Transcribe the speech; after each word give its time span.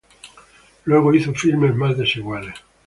Luego, 0.85 1.13
hizo 1.13 1.31
filmes 1.31 1.75
más 1.75 1.95
desiguales. 1.95 2.55